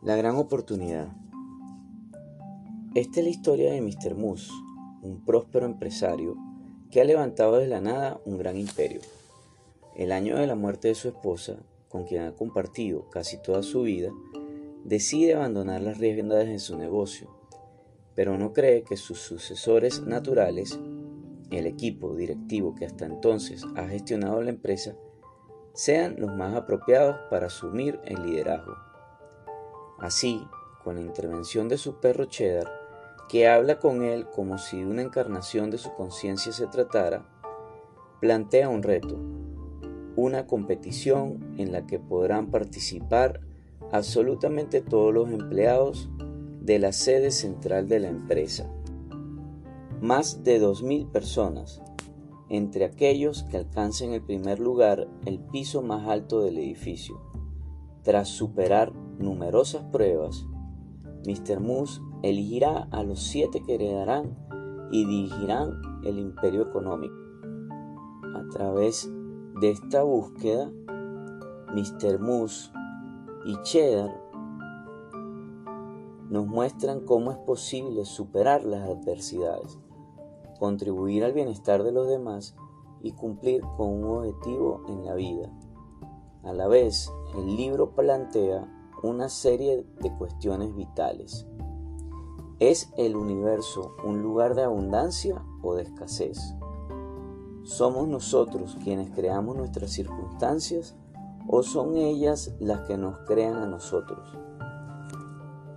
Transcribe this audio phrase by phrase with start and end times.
[0.00, 1.08] La gran oportunidad.
[2.94, 4.14] Esta es la historia de Mr.
[4.14, 4.52] Moose,
[5.02, 6.36] un próspero empresario
[6.88, 9.00] que ha levantado de la nada un gran imperio.
[9.96, 11.56] El año de la muerte de su esposa,
[11.88, 14.12] con quien ha compartido casi toda su vida,
[14.84, 17.28] decide abandonar las riendas de su negocio,
[18.14, 20.78] pero no cree que sus sucesores naturales,
[21.50, 24.94] el equipo directivo que hasta entonces ha gestionado la empresa,
[25.74, 28.87] sean los más apropiados para asumir el liderazgo.
[29.98, 30.46] Así,
[30.84, 32.70] con la intervención de su perro Cheddar,
[33.28, 37.28] que habla con él como si una encarnación de su conciencia se tratara,
[38.20, 39.18] plantea un reto,
[40.16, 43.40] una competición en la que podrán participar
[43.92, 46.08] absolutamente todos los empleados
[46.60, 48.70] de la sede central de la empresa.
[50.00, 51.82] Más de 2.000 personas,
[52.48, 57.20] entre aquellos que alcancen el primer lugar el piso más alto del edificio.
[58.02, 60.46] Tras superar numerosas pruebas,
[61.26, 61.60] Mr.
[61.60, 64.36] Moose elegirá a los siete que heredarán
[64.90, 67.14] y dirigirán el imperio económico.
[68.34, 69.10] A través
[69.60, 70.70] de esta búsqueda,
[71.74, 72.18] Mr.
[72.20, 72.70] Moose
[73.44, 74.28] y Cheddar
[76.30, 79.78] nos muestran cómo es posible superar las adversidades,
[80.58, 82.54] contribuir al bienestar de los demás
[83.02, 85.50] y cumplir con un objetivo en la vida.
[86.42, 91.46] A la vez, el libro plantea una serie de cuestiones vitales.
[92.58, 96.38] ¿Es el universo un lugar de abundancia o de escasez?
[97.62, 100.96] ¿Somos nosotros quienes creamos nuestras circunstancias
[101.46, 104.36] o son ellas las que nos crean a nosotros?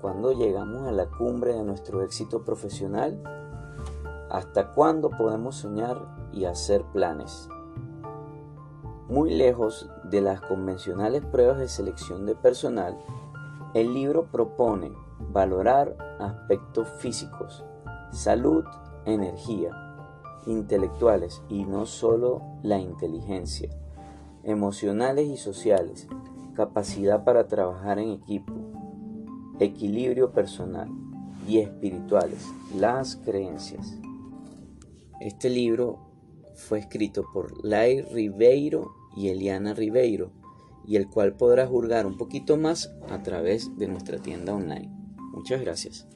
[0.00, 3.22] Cuando llegamos a la cumbre de nuestro éxito profesional,
[4.30, 7.48] ¿hasta cuándo podemos soñar y hacer planes?
[9.12, 12.96] Muy lejos de las convencionales pruebas de selección de personal,
[13.74, 14.90] el libro propone
[15.30, 17.62] valorar aspectos físicos,
[18.10, 18.64] salud,
[19.04, 19.70] energía,
[20.46, 23.68] intelectuales y no solo la inteligencia,
[24.44, 26.08] emocionales y sociales,
[26.54, 28.54] capacidad para trabajar en equipo,
[29.60, 30.88] equilibrio personal
[31.46, 33.94] y espirituales, las creencias.
[35.20, 35.98] Este libro
[36.54, 40.32] fue escrito por Lai Ribeiro y Eliana Ribeiro,
[40.86, 44.90] y el cual podrás juzgar un poquito más a través de nuestra tienda online.
[45.32, 46.08] Muchas gracias.